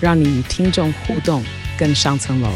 [0.00, 1.42] 让你与听众互动
[1.76, 2.48] 更上层楼。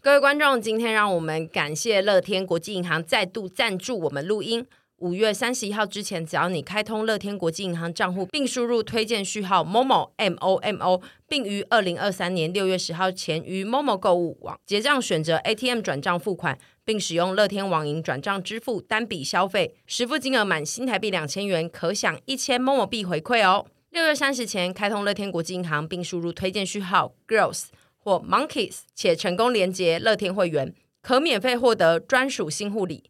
[0.00, 4.66] 各位观众，今天让我们感谢乐天国际银行再度赞助我们录音。
[4.96, 16.58] 五月三十一号之前，只要你开通乐天国际银行账户，并输入推荐序号 MOMO M O M O，并于二零二三年六月十号前于 MOMO 购物网结账，选择 ATM 转账付款，
[16.90, 23.64] 并使用乐天网银转账支付单笔消费，实付金额满新台币两千元，可享一千 MOMO 币回馈哦。
[23.90, 27.66] 六月三十前开通乐天国际银行，并输入推荐序号 Girls。
[28.02, 33.04] 或 Monkeys，且成功连接乐天会员，可免费获得专属新护理。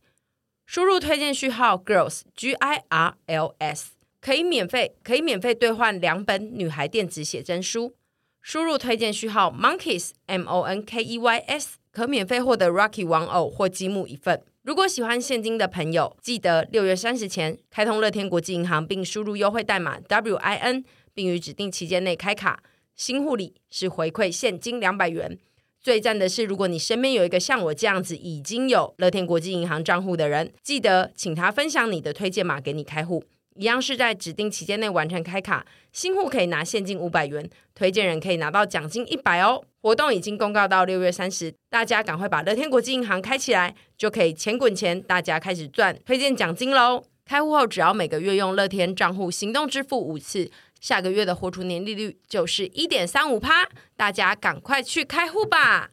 [0.67, 7.95] 输入推荐序号 Girls G I R L S，可以免费可以免费兑换两本女孩电子写真书。
[8.43, 14.43] 输入推荐序号 Monkeys M O N K E Y S，可免费获得 Rocky 玩偶或积木一份。
[14.63, 22.63] 如果喜欢现金的朋友，记得六月三十前开通乐天国际银行，并输入优惠代码 W I N，并于指定期间内开卡。
[22.95, 25.39] 新护理是回馈现金两百元，
[25.81, 33.25] 最赞的是，如果你身边有一个像我这样子已经有乐天国际银行账户的人，记得请他分享你的推荐码给你开户，
[33.61, 39.63] 一样是在指定期间内完成开卡，新户可以拿现金五百元，推荐人可以拿到奖金一百哦。
[39.83, 47.05] 活动已经公告到六月三十，大家赶快把乐天国际银行开起来，就可以钱滚钱，大家开始赚推荐奖金喽。
[47.27, 50.51] 开户后只要每个月用乐天账户行动支付五次。
[50.81, 55.91] 下个月的活储年利率就是一点三五趴，大家赶快去开户吧。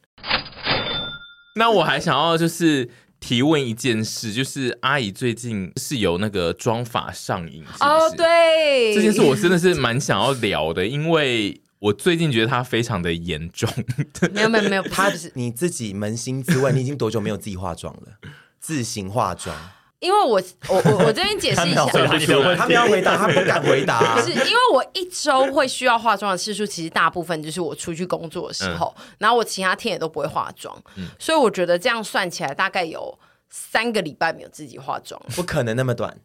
[1.58, 13.70] 那我还想要就是提问一件事，就是阿姨最近是有那个妆法上瘾哦，oh, 对，这件事我真的是蛮想要聊的，因为我最近觉得它非常的严重。
[14.34, 18.20] 没有没有没有，他是你自己扪心自问，你已经多久没有自己化妆了？
[18.60, 19.56] 自行化妆。
[20.00, 21.86] 因为我我我我这边解释一下，
[22.56, 24.16] 他们要回答，他不敢回答、啊。
[24.16, 33.18] 不是因为我一周会需要化妆的次数，其实大部分就是我出去工作的时候，嗯、然后我其他天也都不会化妆，嗯、所以我觉得这样算起来大概有。
[33.50, 36.16] 三个礼拜没有自己化妆，不可能那么短，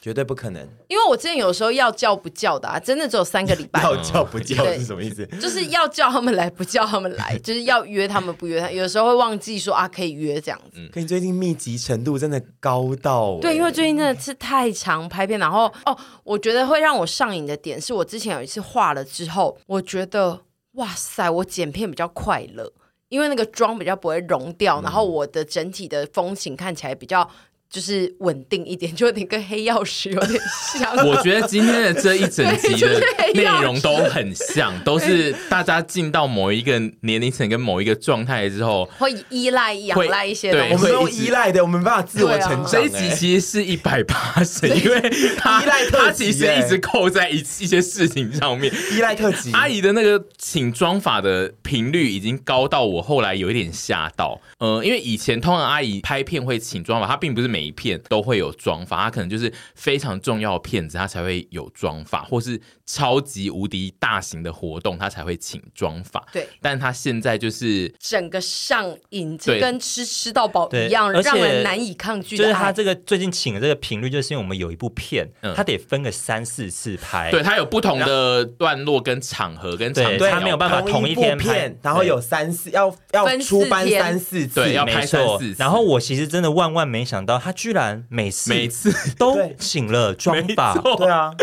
[0.00, 0.66] 绝对不可能。
[0.88, 3.82] 因为我之前有时候要叫不叫的啊，真的只有三个礼拜。
[3.88, 5.26] 要叫不叫是什么意思？
[5.40, 8.70] 就是要叫他们来，不叫他们来， 就是要约他们不约他。
[8.70, 10.78] 有时候会忘记说啊，可以约这样子。
[10.80, 13.40] 嗯，可你最近密集程度真的高到、欸……
[13.40, 20.40] 对，因为最近真的是太长拍片，然后哦，我觉得会让我上瘾的点是我之前有一次化了之后，我觉得
[20.72, 22.72] 哇塞，我剪片比较快乐。
[23.08, 27.28] 因为那个妆比较不会融掉，嗯、然后我的整体的风情看起来比较。
[27.70, 30.40] 就是稳定一点，就有点跟黑曜石有点
[30.72, 30.96] 像。
[31.06, 32.98] 我觉得今天的这一整集的
[33.34, 40.74] 内容都很像，都是大家进到某一个年龄层跟某一个状态之后，会依赖、仰赖一些东西。
[40.74, 42.66] 我们都依赖的，我们没办法自我成长。
[42.66, 45.00] 这一集其实是一百八十， 因为
[45.36, 48.72] 他依赖他其实一直扣在一一些事情上面。
[48.96, 54.40] 依赖特辑阿姨的那个请妆法的频率已经高到我后来有一点吓到。
[54.56, 57.57] 呃，因为以前通常阿姨拍片会请妆法，她并不是每。
[57.58, 66.24] 每一片都会有妆发，他可能就是非常重要的片子，他才会有妆发，或是超级无敌大型的活动，他才会请妆发。
[66.32, 72.36] 对，但他现在就是整个上瘾，就跟吃吃到饱一样，让人难以抗拒。
[72.36, 85.56] 就是他这个最近请的这个频率，就是因为我们有一部片，嗯、他得分个三四次拍，对他有不同的段落跟场合跟场，对他没有办法同一天拍，然后有三四要要出班三四次，对，要拍三四次。
[85.58, 87.58] 然后我其实真的万万没想到他。
[87.58, 91.34] 居然每次每次都请了妆发，对啊，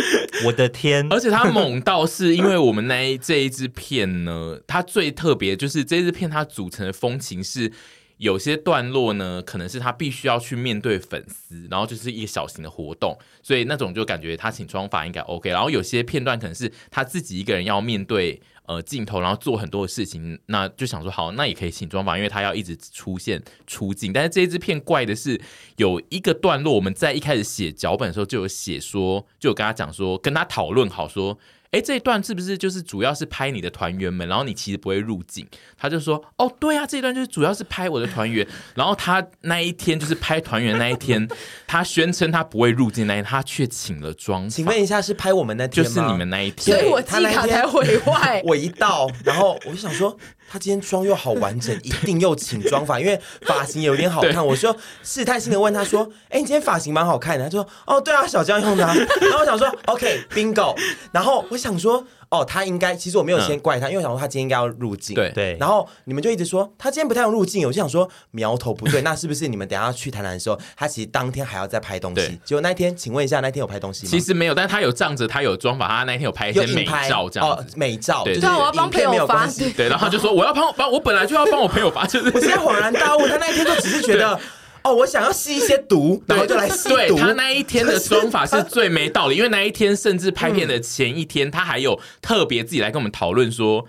[0.45, 1.05] 我的天！
[1.11, 7.69] 而且他猛到是因为我们那一这一支片呢，它最特别就是这支片它组成的风情是
[8.15, 15.49] 有些段落呢，可能是他必须要去面对粉丝，然后就是一个小型的活动，所以那种就感觉他请妆法应该 OK。
[15.49, 18.41] 然后有些片段可能是他自己一个人要面对。
[18.67, 24.11] 呃，镜头，然后做很多的事情，那就想说好，那也可以请妆吧，因为他要一直出现出镜。
[24.11, 25.39] 但是这一支片怪的是，
[25.77, 31.37] 有一个段落，我们在一开始写脚本的时候就有写说，就有跟他讲说，跟他讨论好说，
[31.75, 34.25] 哎，这一段是不是就是主要是拍你的团员们？
[34.29, 35.45] 然后你其实不会入镜。
[35.77, 38.47] 他就说，哦，对啊，这一段就是主要是拍我的团员。
[38.75, 41.27] 然后他那一天就是拍团员那一天，
[41.67, 44.49] 他宣称他不会入镜那一天，他却请了妆。
[44.49, 45.89] 请问一下，是拍我们那天吗？
[45.89, 48.41] 就是你们那一天，所以我记卡才毁坏。
[48.47, 50.17] 我一到，然后我就想说。
[50.47, 54.45] 他今天妆又好完整，一定又请妆发，因为发型也有点好看。
[54.45, 60.77] 我说试探性的问他说：“哎、欸，你今天发型蛮好看的。”他说：“哦，对啊，小江用的、啊。”然后我想说：“OK，bingo。”
[61.11, 62.05] 然后我想说。
[62.29, 65.13] 哦，他应该其实我没有先怪他，嗯、因为我想说他今天应该要入境。
[65.13, 65.55] 对对。
[65.59, 72.37] 然后你们就一直说他今天不太用入境，我就想说苗头不对， 那是不是你们等下去台南的时候，他其实当天还要再拍东西？
[72.43, 74.09] 结果那一天，请问一下，那天有拍东西吗？
[74.09, 78.23] 其实没有，但是他有仗着他有妆法，他那天有拍一些美照这样哦，美照。
[78.23, 79.47] 对，对，我要帮朋友发。
[79.77, 84.37] 对，然后他就说我要帮帮，我本来就要帮我朋友发，就是我现在恍然大悟，他那一天就只是觉得。
[84.85, 86.95] 哦，我想要吸一些毒，然后就来吸毒。
[86.95, 93.85] 对，他那一天的说法是最没道理，因为那一天甚至拍片的前一天，他还有特别自己来跟我们讨论说。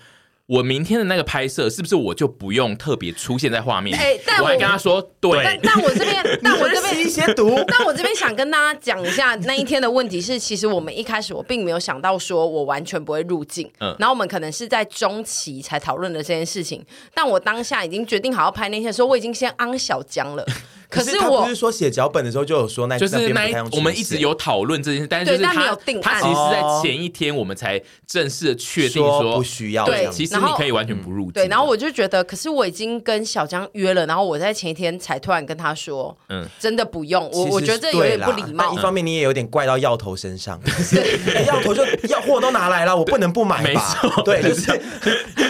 [0.47, 3.99] 我明天的那个拍摄是不是我就不用特别出现在画面？
[3.99, 5.43] 哎，但我，我还跟他说，对。
[5.43, 7.61] 但但我这边，但我这边一些毒。
[7.67, 16.81] 但我这边想跟大家讲一下那一天的问题是，其实我们一开始我并没有想到说我完全不会入镜，嗯，然后我们可能是在中期才讨论的这件事情。
[17.13, 20.47] 但我当下已经决定好要拍那天的时候，我已经先安小江了。
[20.89, 29.85] 可是我不是说写脚本的时候就有说那，就是那我们一直有讨论这件事，但是就是他他其实是在前一天我们才正式的确定说不需要。
[29.85, 31.33] 对，其实你可以完全不入镜。
[31.33, 37.29] 对，然后我就觉得，可是我已经跟小江约了，然后我在前一天才突然跟他说，嗯，真的不用。
[37.33, 38.73] 我我觉得这有点不礼貌。
[38.73, 40.61] 一方面你也有点怪到药头身上，
[41.47, 43.99] 药头就药货都拿来了，我不能不买吧？
[44.25, 44.81] 对， 就是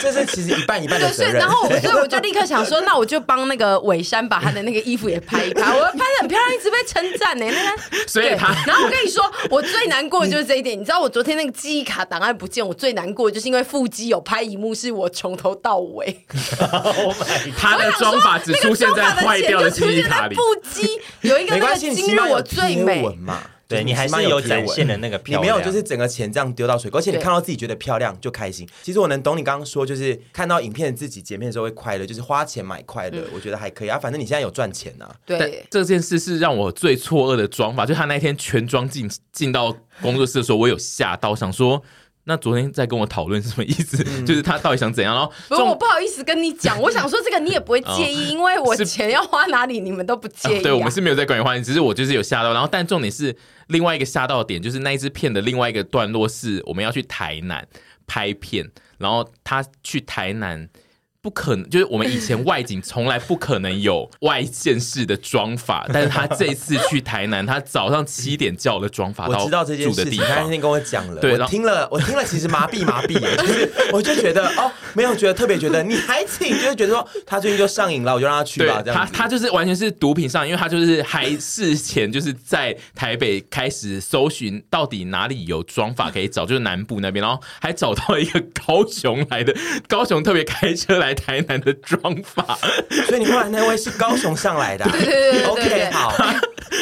[0.00, 1.34] 这是其实一半一半的责任。
[1.34, 7.46] 然后所以我就立刻想说，那我就帮那个伟山把他的那个衣服也拍一拍， 我要拍的很漂亮，一直被称赞呢。
[8.06, 10.78] 所以他， 然后我跟你说，我最难过的就是这一点。
[10.78, 16.24] 你知道我昨天那个记忆卡档案不见，我最难过的就是因为腹肌有拍一幕，是我从头到尾，
[17.58, 20.34] 他的妆法只出现在坏掉的记忆卡里。
[20.34, 23.42] 腹肌有一个那个今日我最美嘛。
[23.68, 28.68] 对，你还是有展现的那个漂亮，你没有就是整个钱这样丢到水，而且你看到自己觉得漂亮就开心。
[28.82, 33.98] 其实我能懂你刚刚说，就是看到影片自己剪片的时候会快乐，就是花钱买快乐，我觉得还可以啊。
[33.98, 35.08] 反正你现在有赚钱呐。
[35.24, 41.82] 对，这件事是让我最错愕的妆法，就他那天全妆进进到工作室的时候，我有吓到，想说。
[42.28, 44.04] 那昨天在跟我讨论什么意思？
[44.06, 45.14] 嗯、 就是他到底想怎样？
[45.14, 50.62] 然后不是我不好意思跟你讲， 我想说这个你也不会介意，哦、因为我钱要花哪里你们都不介意、啊哦。
[50.64, 52.52] 对，我们是没有在管你花钱，只是我就是有吓到。
[52.52, 53.34] 然后，但重点是
[53.68, 57.66] 另外一个吓到点，就是那一支片的另外一个段落是我们要去台南
[58.06, 58.68] 拍片，
[58.98, 60.68] 然后他去台南。
[61.26, 89.52] 不可能， 就是我们以前外景从来不可能有外县市的妆法， 但是他这次去台南，他早上七点叫了妆法，我知道这件事情，他那天跟我讲了，对，我听了，我听了，其实麻痹麻痹， 就是我就觉得哦，没有觉得特别觉得你还请，就是觉得说他最近就上瘾了，我就让他去吧，这样，他他就是完全是毒品上，因为他就是还事前就是在台北开始搜寻到底哪里有妆法可以找，就是南部那边，然后还找到一个高雄来的，
[89.88, 91.15] 高雄特别开车来。
[91.16, 92.56] 台南的妆法，
[93.08, 96.12] 所以你后来那位是高雄上来的，啊，对 对对，对，OK，好。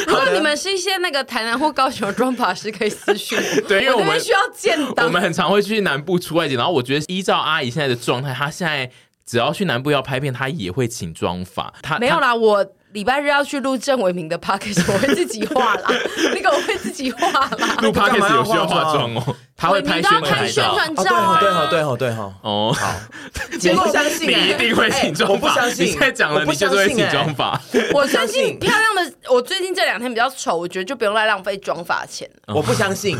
[0.06, 3.68] 如果你们是一些那个台南或高雄的妆法师，可以私讯我。
[3.68, 8.90] 对，因为我们需要见到，我们很常会去南部出外景，然后我觉得依照阿姨现在的状态，她现在
[9.24, 11.72] 只要去南部要拍片，她也会请妆法。
[11.80, 12.66] 她没有啦，我。
[12.94, 15.82] 礼拜日要去录郑伟明的 podcast， 我会自己画啦。
[16.32, 17.50] 那个我会自己画啦。
[17.82, 20.76] 录 podcast 有需要化妆哦，他会拍宣传照。
[20.96, 22.32] 哦，对好，对好，对好。
[22.42, 22.94] 哦，好。
[23.58, 25.34] 结果相信你一定会请妆法。
[25.34, 25.86] 我不相信。
[25.86, 27.60] 你现在讲了，你就是会请妆法。
[27.92, 29.12] 我相信漂亮的。
[29.28, 32.30] 我最近这两天比较丑，我觉得就不用再浪费妆发钱。
[32.46, 33.18] 我不相信。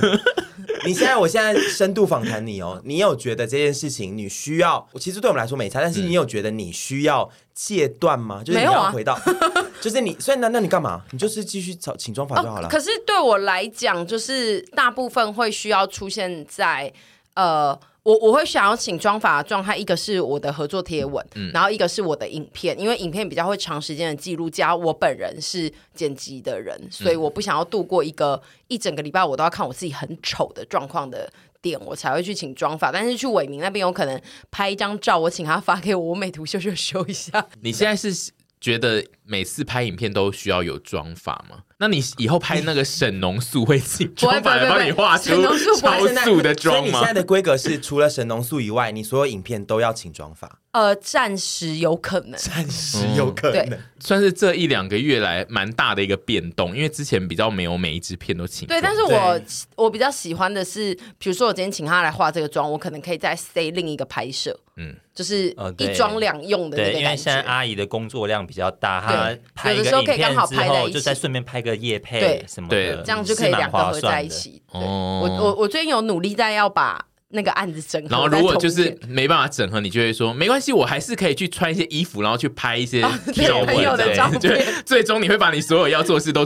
[0.84, 2.80] 你现在，我现在深度访谈你哦。
[2.84, 4.86] 你有觉得这件事情你需要？
[4.98, 7.30] 其实对我们来说没差，但是你有觉得你需要？
[7.54, 8.42] 戒断吗？
[8.44, 9.22] 就是你要回到，啊、
[9.80, 11.00] 就是你，所以那那你干嘛？
[11.12, 12.68] 你就是继续找请妆法就好了，哦。
[12.68, 16.92] 可是对我来讲，就是大部分会需要出现在
[17.34, 31.28] 呃，我我会想要请妆法的状态，一个是我的合作贴文，嗯、然后一个是我的影片，因为影片比较会长时间的记录，加我本人是剪辑的人，所以我不想要度过一个一整个礼拜我都要看我自己很丑的状况的。
[31.64, 34.20] 点我才会去请妆法，但是去伟明那边有可能
[34.50, 37.42] 拍一张照，我请他发给我，我美图秀秀修一下。
[37.62, 38.30] 你现在是
[38.61, 41.58] 觉得每次拍影片都需要有妆法吗？
[41.78, 46.80] 那你以后拍那个沈农素会请妆发来帮你画出超素的妆吗？
[46.82, 50.60] 所以你现在的规格是，除了沈农素以外，你所有影片都要请妆法？
[50.72, 58.66] 呃，暂时有可能，暂时有可能，嗯、算是这一两个月来蛮大的一个变动，因为之前比较没有每一支片都请。
[58.66, 59.40] 对，但是我
[59.76, 64.96] 我比较喜欢的是，比如说我今天请他来化这个妆，我可能可以再塞另一个拍摄，嗯。
[65.14, 69.13] 就是一妆两用的那个感觉，对，因为现在阿姨的工作量比较大，她
[69.54, 74.62] 拍一个影片之后，就再顺便拍个夜配什么的，这样就可以两个合在一起。
[74.73, 78.09] 哦，我我我最近有努力在要把那个案子整合。
[78.11, 84.64] 然后如果就是没办法整合，你就会说没关系，我还是可以去穿一些衣服，然后去拍一些朋友的照片。
[84.85, 86.44] 最终你会把你所有要做的事都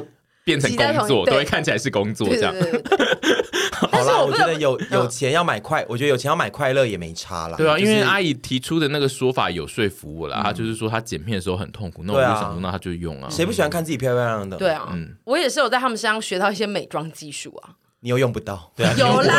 [0.49, 2.55] 变成工作，都会看起来是工作这样。
[3.93, 7.57] 好啦，我觉得有有钱要买快，我觉得有钱要买快乐也没差啦。
[7.59, 13.29] 对啊，因为阿姨提出的那个说法有说服我了，她就是说她剪片的时候很痛苦，那我就想说那她就用啊。
[13.31, 14.57] 谁不喜欢看自己漂漂亮亮的？
[14.57, 17.77] 对啊，嗯我也是有在他们身上学到一些美妆技术啊。
[18.01, 19.35] 你又用不到，对啊，有啦！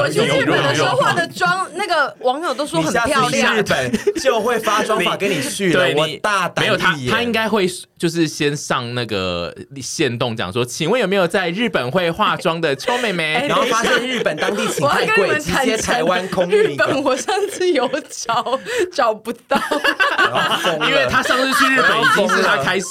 [0.00, 3.54] 我去日本的时候化的妆，那个网友都说很漂亮。
[3.54, 3.92] 日本
[4.22, 7.66] 就会发妆法给你去了，我大胆没有他，他应该会
[7.98, 13.44] 就是先上那个线动讲说，请问有没有在日本会化妆的邱妹妹？
[13.46, 16.70] 然后发现日本当地请太贵，直接台湾空运。
[16.70, 18.58] 日本我上次有找
[18.94, 19.60] 找不到，
[20.88, 22.86] 因为他上次去日本已经是他开始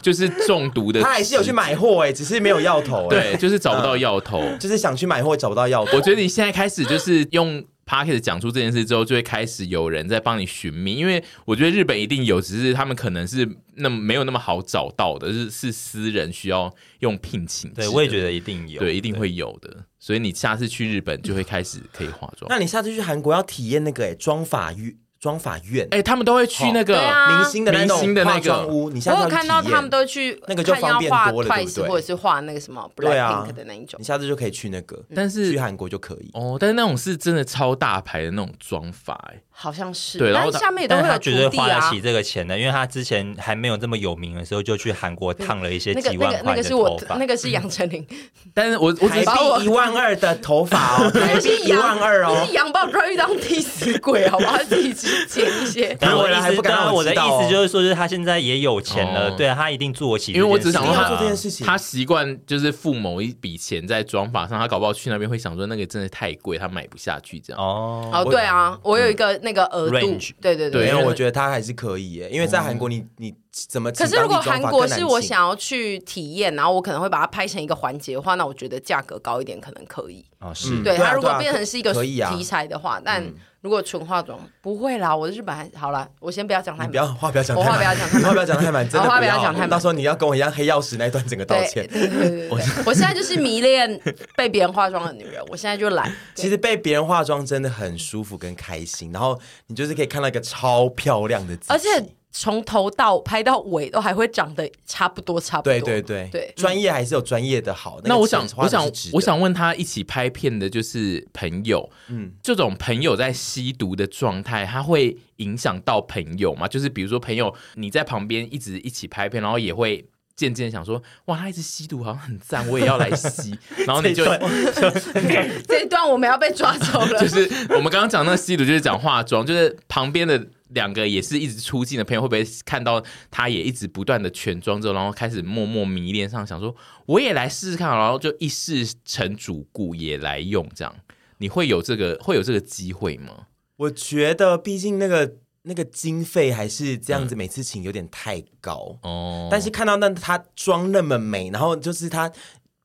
[0.00, 4.42] 就是中毒的，他还是有去买货哎，只是没有药头，对，就是找不到药头。
[4.58, 17.70] 就是想去买货找不到药，我觉得你现在开始就是用 pocket 讲出这件事之后，就会开始有人在帮你寻觅，因为我觉得日本一定有，只是他们可能是那么没有那么好找到的，是是私人需要用聘请。
[17.72, 19.84] 对，我也觉得一定有，对，一定会有的。
[19.98, 22.48] 所以你下次去日本就会开始可以化妆。
[22.48, 24.96] 那你下次去韩国要体验那个哎妆法浴。
[25.24, 27.00] 妆法院，哎，他们都会去那个
[27.30, 28.90] 明星的明星的那个屋。
[28.90, 31.88] 你我有看到他们都去那个就方便多了，对不对？
[31.88, 36.58] 或者是画那个什么 Blackpink 的那一种，你下次就可以去那个，但是去韩国就可以哦。
[36.60, 39.40] 但是那种是真的超大牌的那种妆法，哎。
[39.56, 41.38] 好像是，对，然后下面也都会有徒弟啊。
[41.38, 46.50] 他绝对花得起这个钱的，因为他之前还没有这么有名的时候，就去韩国烫了一些几万块的头发。
[46.50, 48.04] 那个是我，那个是杨丞琳。
[48.52, 52.46] 但是我我台币一万二的头发哦， 台币 一万二哦。
[52.52, 54.58] 杨宝不知道遇到替死鬼，好不好？
[54.58, 55.96] 他自己去剪一些。
[56.00, 60.32] 但我的意思，当然我的意思就是说，就是他现在也有钱了，对啊，他一定做起。
[60.32, 67.62] 因为我只想说他做这件事情，他习惯就是付某一笔钱在妆发上，他搞不好去那边会想说那个真的太贵，他买不下去这样。
[67.62, 70.18] 哦哦，对啊，我有一个那个额度。
[70.40, 73.92] 对对对，因为我觉得他还是可以耶，因为在韩国你你怎么？
[73.92, 80.52] 可是如果韩国是我想要去体验，然后我可能会把它拍成一个环节的话，那我觉得价格高一点可能可以啊。
[80.52, 83.22] 是，对它如果变成是一个题材的话，但
[83.64, 85.16] 如果纯化妆不会啦。
[85.16, 91.88] 我的日本还好啦，我先不要讲太满，不要话不要讲，我话不要讲，话不要讲太满，真的话不要讲太满，到时候你要跟我一样黑曜石那一段整个道歉。
[91.88, 92.50] 对对对，
[92.84, 93.98] 我现在就是迷恋
[94.36, 96.14] 被别人化妆的女人，我现在就懒。
[96.36, 101.88] 其实被别人化妆真的很舒服跟开心，然后你就是可以看到一个超漂亮的自己，而且。
[102.36, 105.72] 从头到拍到尾都还会长得差不多，差不多。
[105.72, 108.00] 对对对对，专业还是有专业的好。
[108.02, 116.66] 那我想，我想，我想问他一起拍片的就是朋友，嗯，这种朋友在吸毒的状态，他会影响到朋友吗？
[116.66, 120.04] 就是比如说朋友你在旁边一直一起拍片，然后也会
[120.36, 123.58] 渐渐想说，哇，他一直吸毒好像很赞，我也要来吸。
[123.86, 124.24] 然后你就
[125.68, 127.20] 这一段我们要被抓走了。
[127.20, 130.46] 就是我们刚刚讲那个吸毒，就是讲化妆，就是旁边的。
[130.70, 133.00] 两个也是一直出镜的朋友，会不会看到
[133.30, 136.74] 他也一直不断的全妆之后，然后开始默默迷恋上，想说
[137.06, 140.92] 我也来试试看，然后就一试成主顾，也来用这样，
[141.38, 143.46] 你会有这个会有这个机会吗？
[143.76, 149.46] 我觉得，毕竟那个那个经费还是这样子，每次请有点太高哦。
[149.46, 152.32] 嗯、但是看到那他妆那么美，然后就是他。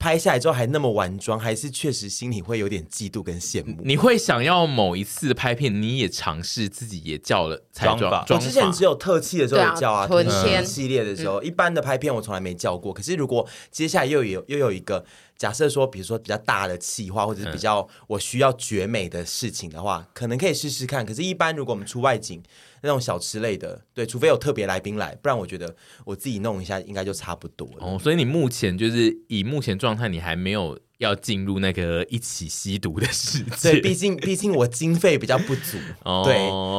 [0.02, 3.82] 拍下来之后还那么完妆，还是确实心里会有点嫉妒跟羡慕。
[3.84, 8.26] 你会想要某一次拍片，你也尝试自己也叫了彩妆法。
[8.30, 12.94] 我之前只有特气的时候有叫啊，春天系列的时候，一般的拍片我从来没叫过。
[12.94, 15.04] 可是如果接下来又有又有一个
[15.40, 21.04] 假设说，比如说比较大的企划，或者是比较我需要绝美的事情的话，可能可以试试看。
[21.04, 22.44] 可是，一般如果我们出外景。
[22.82, 27.86] 那种小吃类的，对，除非有特别来宾来，不然我觉得我自己弄一下应该就差不多了。
[27.86, 33.72] 哦，所以你目前就是以目前状态，你还没有要进入那个一起吸毒的世界。
[33.72, 36.36] 对，毕竟毕竟我经费比较不足，哦、对，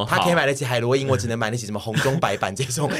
[0.08, 2.90] 他可以买得起海洛因，我只能买得起什么红中白板这种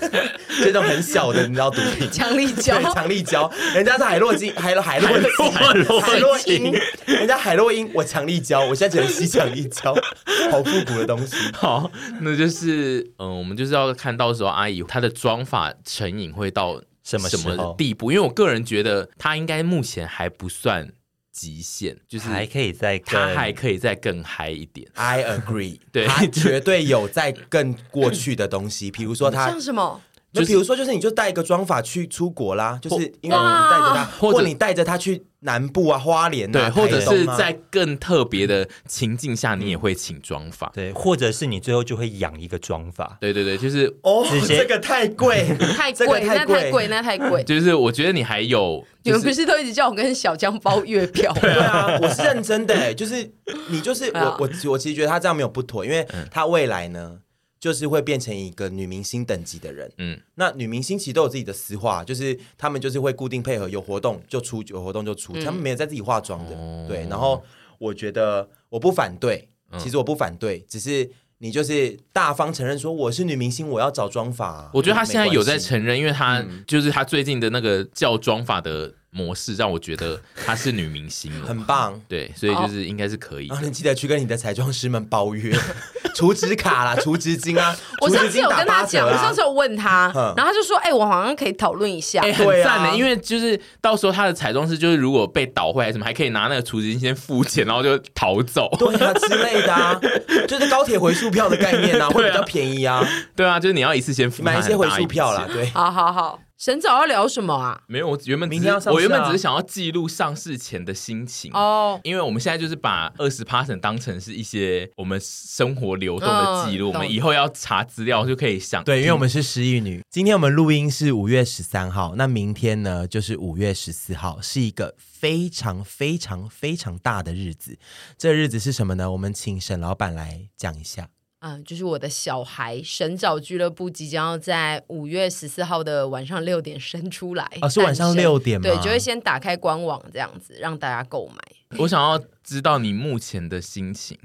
[0.62, 5.08] 这种很小的，你知道毒品，强力胶，强力胶，人家是海洛金，海洛海洛
[5.50, 6.70] 海洛海洛因，
[7.06, 9.94] 人家海洛因，我强力胶，我现在只能吸强力胶，
[10.52, 11.36] 好复古的东西。
[11.54, 11.90] 好，
[12.20, 16.82] 那就是嗯、呃，我们就是要看到时候阿姨她的妆发成瘾会到。
[17.06, 18.10] 什么什么地步？
[18.10, 20.92] 因为我个人觉得他应该目前还不算
[21.30, 24.90] 极限，就是还可以再他还可以再更嗨一点。
[24.94, 30.00] I agree，对，他绝对有在更过去的东西，比如说他像什么？
[30.40, 35.24] 就比如说，就是你就带一个妆发去出国啦，就是因为你带着他， 或者你带着他去。
[35.40, 47.44] 南部啊，花莲、啊、对，或者是在更特别的情境下，你也会请妆发，对，或者是你最后就会养一个妆发，对对对，就是哦， 这个太贵， 太贵，那太贵，那太贵。
[47.44, 51.32] 就是我觉得你还有，你们不是都一直叫我跟小江包月票？
[51.40, 53.30] 对啊，我是认真的、欸，就是
[53.68, 57.18] 你就是我我我其实觉得他这样没有不妥，因为他未来呢。
[57.58, 67.06] 就是会变成一个女明星等级的人，嗯，那女明星其实都有自己的私话，就是他们就是会固定配合，有活动就出，有活动就出，他们没有在自己化妆的，嗯、对。
[67.08, 67.42] 然后
[67.78, 69.48] 我觉得我不反对，
[69.78, 74.70] 其实我不反对，嗯、只是你就是大方承认说我是女明星，我要找妆发。
[74.74, 78.94] 我觉得他现在有在承认，因为他就是他最近的那个叫妆法的。
[79.16, 81.98] 模式让我觉得她是女明星， 很棒。
[82.06, 83.46] 对，所以就是应该是可以。
[83.46, 85.56] 然后你记得去跟你的彩妆师们包月，
[86.14, 87.74] 储值卡啦， 储值金啊。
[88.02, 99.98] 我上次有跟他讲，我上次有问他，然后他就说：“哎，我好像可以讨论一下。”哎，很赞的，因为就是到时候他的彩妆师就是如果被倒坏什么，还可以拿那个储值金先付钱，然后就逃走，对啊之类的啊，
[100.46, 103.02] 就是高铁回数票的概念啊，会比较便宜啊。
[103.34, 105.46] 对啊，就是你要一次先付买一些回数票啦。
[105.50, 106.40] 对，好好好。
[106.58, 107.82] 神早要聊什么啊？
[107.86, 118.82] 没有，我原本明天要上啊，我原本只是想要记录上市前的心情哦，因为我们现在就是把二十 percent 当成是一些我们生活流动的记录，嗯、我们以后要查资料就可以想。
[118.84, 120.00] 对，因为我们是失忆女。
[120.10, 127.78] 今天我们录音是五月十三号，那明天呢就是五月十四号，是一个非常非常非常大的日子。
[128.16, 129.10] 这日子是什么呢？
[129.10, 131.10] 我们请沈老板来讲一下。
[131.48, 137.48] 嗯，就是我的小孩神早俱乐部即将要在五月十四号的晚上六点生出来。
[137.60, 138.68] 啊，是晚上六点吗？
[138.68, 141.36] 对，就会先打开官网这样子让大家购买。
[141.78, 144.18] 我想要知道你目前的心情。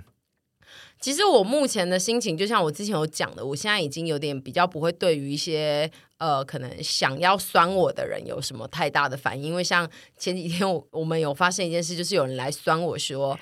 [1.00, 9.88] 其实我目前的心情，就像我之前有讲的，我现在已经有点比较不会对于一些呃可能想要酸我的人有什么太大的反应，因为像
[10.18, 13.38] 前几天我我们有发生一件事，就是有人来酸我说。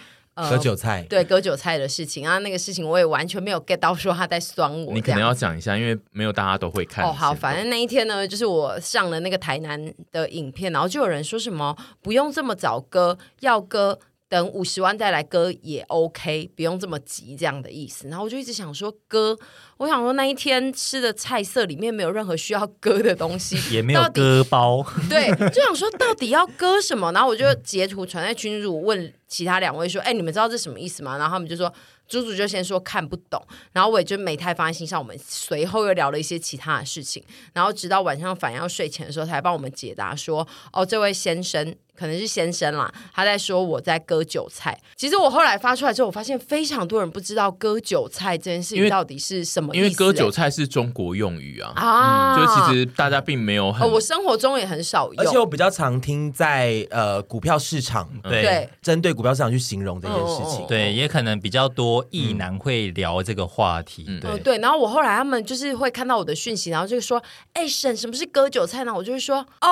[0.48, 4.94] 割韭菜，对割韭菜的事情啊，那个事情我也完全没有 get 到，说他在酸我。
[4.94, 7.04] 你可能要讲一下，因为没有大家都会看。
[7.04, 14.00] 哦，好，反正那一天呢，就是我上了那个台南的影片，然后就有人说什么不用这么早割，要割。
[14.30, 18.08] 等五十万再来割也 OK，不用这么急，这样的意思。
[18.08, 19.36] 然后我就一直想说割，
[19.78, 24.86] 我想说那一天吃的菜色里面没有任何需要割的东西， 也没有割包。
[25.10, 27.12] 对，就想说到底要割什么？
[27.12, 31.74] 然后我就截图传在群主问其他两位说：“哎，你们知道这什么意思吗？”然后他们就说。
[32.10, 33.42] 猪猪就先说看不懂，
[33.72, 35.00] 然后我也就没太放在心上。
[35.00, 49.84] 我们随后又聊了一些其他的事情，然后直到晚上反要睡前的时候，才帮我们解答说：“哦，这位先生可能是先生啦，他在说我在割韭菜。”其实我后来发出来之后，我发现非常多人不知道割韭菜这件事情到底是什么意思。
[49.84, 61.99] 因为割韭菜是中国用语啊，啊、嗯，就其实大家并没有很、哦，我生活中也很少用，而且我比较常听在呃股票市场对，对针对股票市场去形容这件事情，哦、对，也可能比较多。
[62.12, 67.22] 异男会聊这个话题，嗯、对、嗯、对，然后我后来他们就是会看到我的讯息，然后就说
[67.54, 69.68] ：“哎，婶，什么是割韭菜呢？”我就会说：“哦。”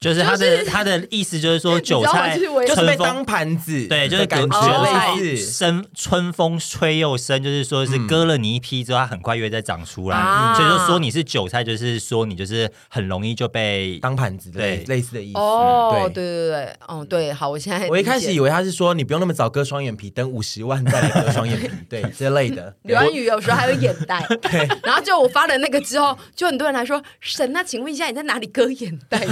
[0.00, 15.38] 就是他的他的意思，就是说 韭菜就是被当盘子，对，就是感觉类似生春风吹又生，就是说是割了你一批之后，它很快又再长出来，所以就说你是韭菜，就是说你就是很容易就被当盘子，对，类似的意思。
[15.38, 22.74] 哦，对对对对，哦对，好，我现在我一开始以为他是说你不用那么早割双眼皮，等五十万再来割双眼皮， 对，之类的。
[22.84, 29.24] 刘安宇有时候还有眼袋，对，然后就我发了那个之后，就很多人来说，神，那请问一下你在哪里割眼袋？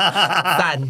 [0.58, 0.80] 赞，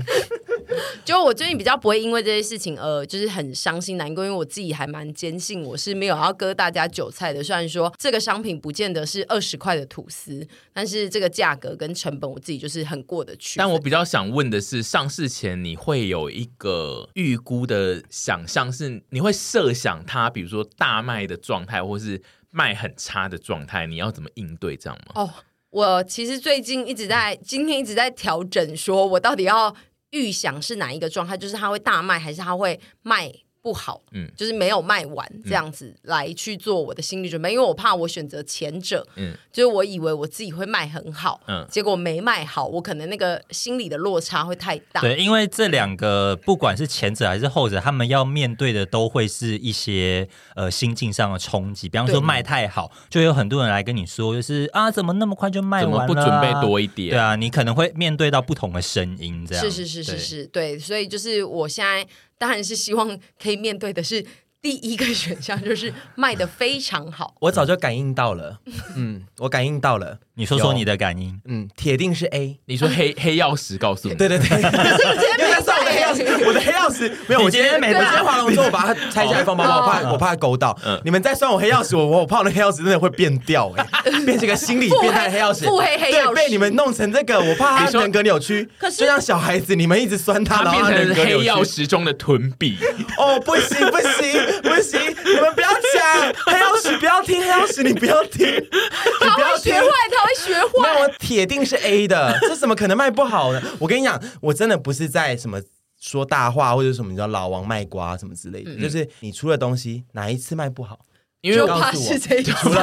[1.05, 7.43] 就我最近比较不会因为这些事情而就是很伤心难过，因为我自己还蛮坚信我是没有要割大家韭菜的。
[7.43, 13.59] 虽然说这个商品不见得是二十块的吐司，但是这个价格跟成本我自己就是很过得去。
[13.59, 25.13] 但我比较想问的是，上市前你会有一个预估的想象，是你会设想它，比如说大卖的状态，或是卖很差的状态，你要怎么应对这样吗？
[25.23, 25.31] 哦。
[25.71, 29.75] 我其实最近一直在，今天一直在调整，说我到底要
[30.11, 45.03] 预想是哪一个状态，就是它会大卖还是它会卖不好，嗯，就是没有卖完这样子来去做我的心理准备，嗯、因为我怕我选择前者，嗯，就是我以为我自己会卖很好，嗯，结果没卖好，我可能那个心理的落差会太大。
[45.03, 51.89] 对，因为这两个不管是前者还是后者，他们要面对的都会是一些呃心境上的冲击。
[51.89, 56.07] 比方说卖太好，就有很多人来跟你说，就是啊，怎么那么快就卖完了？
[56.07, 57.11] 怎么不准备多一点？
[57.11, 62.07] 对啊，你可能会面对到不同的声音，这样是是是是是，对，所以就是我现在。
[62.41, 64.25] 当然是希望可以面对的是
[64.63, 67.35] 第一个选项，就是卖的非常好。
[67.43, 68.61] 我早就感应到了，
[68.97, 70.19] 嗯，我感应到了。
[70.37, 72.59] 你说说你的感应，嗯，铁定是 A。
[72.65, 76.00] 你说黑黑曜石告诉你，对对对， 因为他送我的黑
[76.47, 77.41] 我的黑曜石没有。
[77.43, 80.77] 我今天每我今天划龙舟，我把它拆下来放包包，我怕我怕它勾到。
[81.05, 83.87] 你们再算我黑曜石，我我怕那黑曜石真的会变掉，哎，
[84.25, 88.69] 变成个心理变态黑曜石，腹黑黑曜石，被你们弄成这个，我怕他人格扭曲。
[88.81, 92.79] 就像小孩子，你们一直酸他，变成黑曜石中的臀比。
[93.17, 100.71] 哦，不行不行不行，你们不要讲黑曜石，不要听黑曜石，你不要听，你不要学坏，他会学坏。
[100.83, 103.63] 那我铁定是 A 的，这怎么可能卖不好呢？
[103.79, 105.61] 我跟你讲，我真的不是在什么
[106.01, 110.99] 说大话或者什么你知道老王卖瓜什么之类的，嗯、就是你出的东西哪一次卖不好？
[111.43, 112.83] 因为就怕是这一次， 知道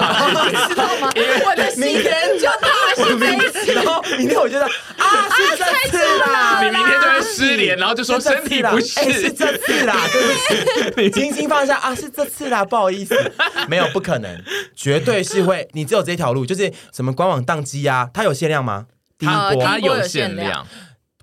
[1.00, 1.12] 吗？
[1.16, 13.16] 因为我的心人就怕是这一次，然后明天我觉得啊，是这次啦，你明天就会失联，然后就说身体不适，是这次啦， 对不起，轻轻放下啊，是这次啦，不好意思，
[13.68, 14.44] 没有，不可能，
[14.76, 18.88] 绝对是会，你只有这条路，就是什么官网宕机啊，它有限量吗？
[19.20, 20.66] 它它有限量，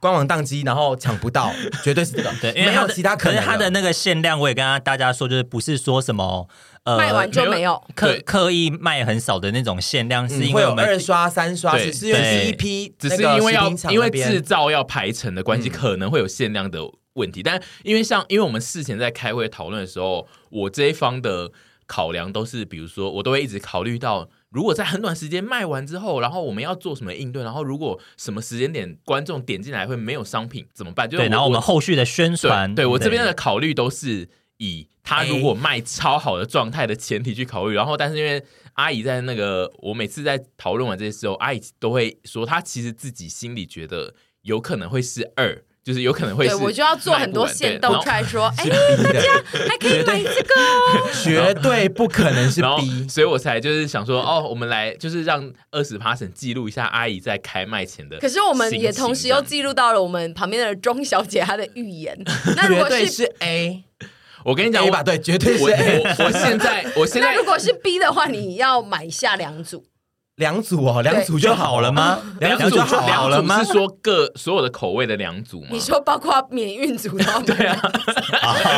[0.05, 1.51] 官网宕机，然后抢不到，
[1.83, 6.47] 绝对是这个，对，因为没有其他可能，它的那个限量，我也跟大家说，就是不是说什么。
[6.83, 7.83] 呃、卖完就没有。
[7.95, 16.81] 刻刻意卖很少的那种限量，是因为我们、嗯、二刷三刷，只是因为第一批，只是因为要因为制造要排成的关系，可能会有限量的
[17.15, 17.41] 问题。
[17.41, 21.51] 嗯、但因为像因为我们事前在开会讨论的时候，我这一方的
[21.87, 31.11] 考量都是，比如说我都会一直考虑到，如果在很短时间卖完之后，然后我们要做什么应对，然后如果什么时间点观众点进来会没有商品怎么办？
[31.11, 34.29] 就对，然后我们后续的宣传，对，对我这边的考虑都是。
[34.59, 38.41] 以他如果卖超好的状态的前提去考虑，然后但是因为
[38.75, 46.57] 阿姨在那个，我每次在讨论完这些时候，阿姨都会说，她其实自己心里觉得有可能会是二，就是有可能会是。
[46.57, 48.65] 对，我就要做很多线动出来说， 哎，
[49.03, 58.19] 大家还可以买这个哦， 绝对不可能是 B，所以我才就是想说，哦，我们来就是让二十 percent 记录一下阿姨在开卖前的。
[58.19, 62.19] 可是我们也同时又记录到了我们旁边的钟小姐她的预言，
[62.57, 63.85] 那如果是，是 A。
[64.45, 66.03] 我跟你讲，吧，对，绝对是 A。
[66.19, 69.83] 我现在，我现在，那如果是 B 的话，你要买下两组，
[70.37, 72.19] 两组哦，两组就好了吗？
[72.41, 73.63] 两组就好了吗？
[73.63, 75.69] 是说各所有的口味的两组吗？
[75.71, 77.25] 你说包括免运组的？
[77.47, 77.81] 对啊，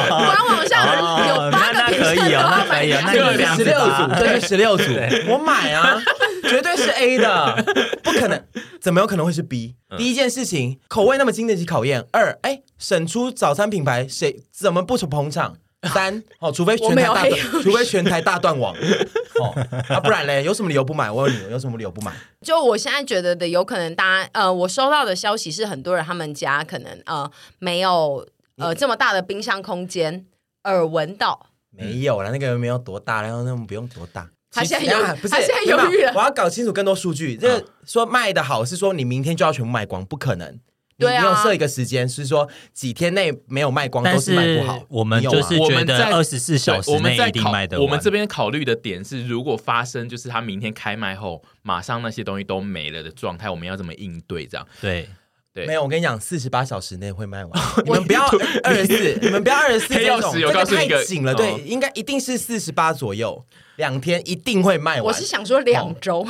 [0.08, 0.86] 官网上
[1.28, 4.84] 有八个品项，那可以，那可以，十六组，对，十六组，
[5.28, 5.98] 我买啊，
[6.48, 7.64] 绝对是 A 的，
[8.02, 8.38] 不可能，
[8.80, 9.76] 怎么有可能会是 B？
[9.96, 12.06] 第一件事情，口味那么经得起考验。
[12.12, 12.60] 二，哎。
[12.78, 15.56] 审出早餐品牌，谁怎么不捧场？
[15.88, 18.74] 三， 哦，除非全台大断，除非全台大断网，
[19.40, 19.54] 哦，
[19.88, 21.10] 啊，不然嘞，有什么理由不买？
[21.10, 22.12] 我问你，有什么理由不买？
[22.40, 30.26] 就我现在觉得的，有可能大家，呃，我收到的消息是，很多人他们家可能呃没有呃这么大的冰箱空间，
[30.64, 34.28] 耳闻到没有了，那个没有多大，然后那么不用多大。
[34.50, 36.12] 他现在有，不是，他现在犹豫了。
[36.14, 40.58] 我要搞清楚更多数据，这个说卖的好是说你明天就要全部卖光，不可能。
[40.98, 44.82] 对啊，你要设一个时间，是说几天内没有卖光都是卖不好。
[44.88, 47.84] 我们就是觉得二十四小时内一定卖的完。
[47.84, 54.46] 我们这边考虑的点是，如果发生就是他明天开卖后，马上那些东西都没了的状态，我们要怎么应对？
[54.46, 55.08] 这样对
[55.52, 57.62] 对，没有，我跟你讲，四十八小时内会卖完。
[57.84, 58.26] 你们不要
[58.62, 61.34] 二十四，你们不要二十四， 这种这个太紧了。
[61.34, 63.44] 对，应该一定是四十八左右，
[63.76, 65.04] 两天一定会卖完。
[65.04, 66.26] 我是想说两周。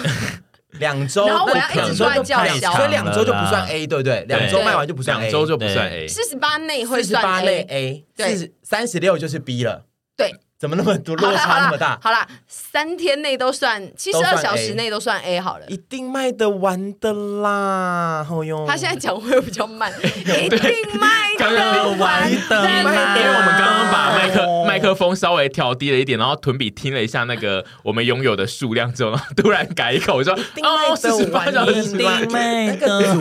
[0.78, 4.24] 两周，然后我要一直说叫嚣，所以两周就不算 A，对不对？
[4.28, 6.06] 两周卖完就不算 A，两周就不算 A。
[6.08, 9.84] 四十八内会算 A，四十三十六就是 B 了。
[10.16, 11.98] 对，怎么那么多落差那么大？
[12.02, 18.24] 好啦，三天内都算，七十二小时内都算 A 好了，一定卖得完的啦。
[18.26, 20.58] 好哟，他现在讲会比较慢， 一定
[20.98, 30.32] 卖得完的，因为我们刚刚把麦克麦克风稍微调低了一点，然后屯比听了一下那个 我们拥有的数量之后，突然改口说
[30.64, 33.20] ：“哦，四十八小时内那个组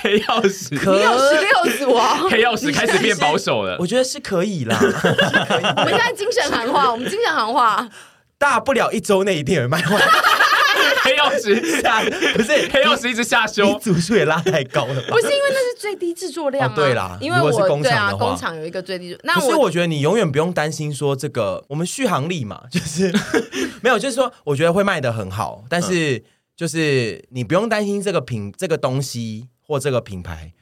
[0.00, 2.20] 黑曜石，你有十六组啊？
[2.30, 4.78] 黑曜石开始变保守了，我觉得是可以啦。
[4.80, 7.88] 我们现在精神喊话， 我们经常行话，
[8.38, 10.02] 大不了一周内一定有人卖完。
[11.04, 12.02] 黑曜石下
[12.34, 15.08] 不是黑曜石一直下修，你组数也拉太高了吧？
[15.10, 16.72] 不是因为那是最低制作量啊。
[16.72, 19.16] 哦对啦因为如果是我对啊，工厂的话工厂有一个最低。
[19.22, 23.12] 那可是我我觉得你永远不用担心说这个，我们续航力嘛， 就是
[23.82, 26.24] 没有，就是说我觉得会卖的很好，但是
[26.56, 30.54] 就是你不用担心这个品这个东西或这个品牌。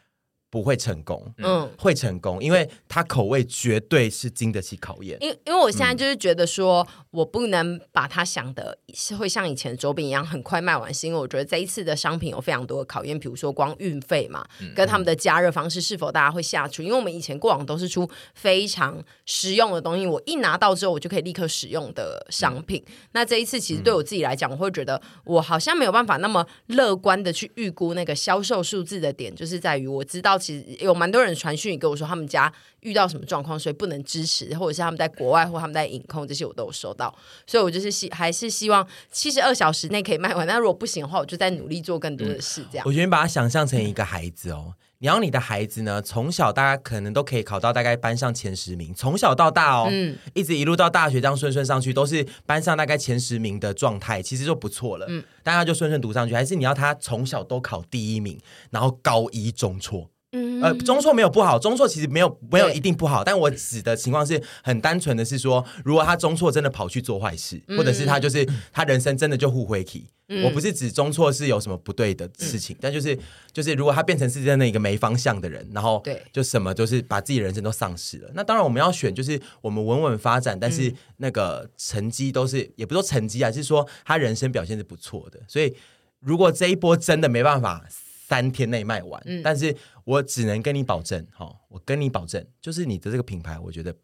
[0.53, 5.17] 不会成功，嗯，会成功，因为它口味绝对是经得起考验。
[5.23, 22.85] 因因为我现在就是觉得说，我不能把它想的是会像以前的周边一样很快卖完，是因为我觉得这一次的商品有非常多的考验，比如说光运费嘛，跟他们的加热方式是否大家会下厨，因为我们以前过往都是出非常实用的东西，我一拿到之后我就可以立刻使用的商品。
[23.13, 30.42] 那这一次其实对我自己来讲，我会觉得我好像没有办法那么乐观的去预估那个销售数字的点，就是在于我知道。
[30.43, 37.15] 其实有蛮多人传讯跟我说，他们家遇到什么状况，所以不能支持，或者是他们在国外或他们在影控这些，我都有收到。
[37.47, 40.45] 所以我就是希还是希望七十二小时内可以卖完。
[40.47, 42.65] 那如果不行的话，我就再努力做更多的事。
[42.71, 55.07] 这样，我觉得你把它想象成一个孩子哦，你要你的孩子呢，从小大家可能都可以考到大概班上前十名，从小到大哦，嗯，一直一路到大学这样顺顺上去，都是班上大概前十名的状态，其实就不错了。
[55.09, 58.39] 嗯，大家就顺顺读上去，还是你要他从小都考第一名，
[58.71, 60.09] 然后高一中辍。
[60.33, 73.19] 嗯，呃，中错没有不好，中错其实没有没有一定不好，但我指的情况是很单纯的是说，如果他中错真的跑去做坏事，嗯、或者是他就是他人生真的就互回体，嗯、我不是指中错是有什么不对的事情，嗯、但就是
[73.53, 78.31] 就是如果他变成是真的一个没方向的人，然后对，就什么就是把自己人生都丧失了。
[78.33, 85.39] 那当然我们要选就是我们稳稳发展，但是那个成绩都是也不说成绩啊，是说他人生表现是不错的。
[85.47, 85.77] 所以
[86.21, 87.85] 如果这一波真的没办法。
[88.33, 93.95] 三天内卖完，嗯、但是我只能跟你保证，哈，我跟你保证，就是你的这个品牌，我觉得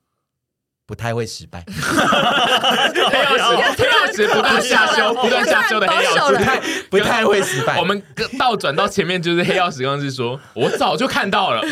[0.88, 1.62] 不太会失败。
[1.68, 3.44] 黑曜石，
[3.76, 6.60] 黑曜石不断下修，不断下修的黑曜石，不太
[6.92, 7.78] 不太会失败。
[7.78, 8.02] 我们
[8.38, 11.62] 倒转到前面就是黑曜石，刚刚是说，我早就看到了，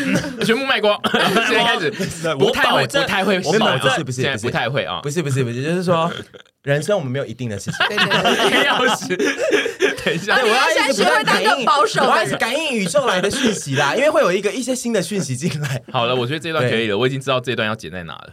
[0.45, 0.95] 全部卖光。
[1.47, 1.89] 现在开始
[2.37, 4.99] 不太会，不太会，我保证是不是不太会啊？
[5.01, 6.13] 不是不是不是，就是说
[6.61, 7.85] 人生我们没有一定的事情。
[7.87, 9.17] 黑曜石。
[10.05, 15.81] 等一下，我要一直不断感应保守，我要感应宇宙来的讯息啦，因为会有一个一些新的讯息进来。
[15.91, 18.29] 好了，我觉得这段可以了，我已经知道这段要剪在哪了。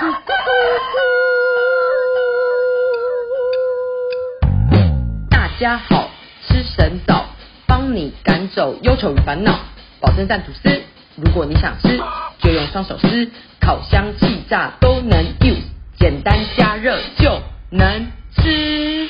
[5.30, 6.08] 大家好，
[6.46, 7.26] 吃神早，
[7.66, 9.58] 帮你赶走忧愁与烦恼，
[10.00, 10.80] 保证蛋吐司。
[11.16, 12.00] 如果你想吃，
[12.38, 15.64] 就用双手撕，烤箱、气炸都能 use，
[15.98, 17.38] 简单加热就
[17.70, 19.06] 能吃。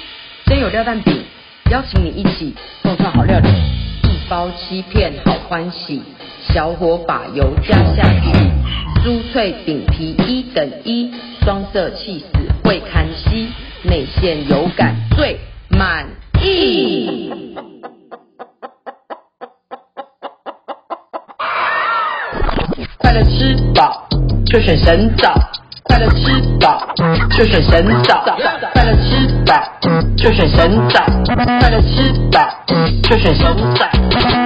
[0.46, 1.24] 先有料蛋饼。
[1.70, 3.48] 邀请你一起共创好料理，
[4.02, 6.02] 一包七片好欢喜，
[6.52, 8.32] 小火把油加下去，
[9.02, 11.10] 酥脆饼皮一等一，
[11.42, 12.26] 双色气死
[12.62, 13.48] 会看稀，
[13.82, 16.06] 内馅有感最满
[16.42, 17.54] 意。
[22.98, 24.06] 快乐吃饱
[24.44, 25.32] 就选神早，
[25.84, 26.86] 快乐吃饱
[27.30, 28.22] 就选神早，
[28.74, 29.54] 快乐吃饱
[30.18, 31.06] 就选神早。
[31.58, 32.46] 快乐吃饱
[33.02, 34.39] 就选神早。